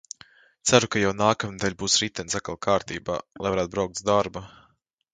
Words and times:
Ceru, 0.71 0.89
ka 0.95 1.01
jau 1.03 1.11
nākamnedēļ 1.17 1.77
būs 1.83 1.99
ritenis 2.05 2.39
atkal 2.41 2.59
kārtībā, 2.69 3.23
lai 3.45 3.55
varētu 3.57 3.75
braukt 3.77 4.01
uz 4.03 4.09
darbu. 4.13 4.47